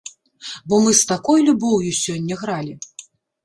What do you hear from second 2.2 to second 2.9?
гралі!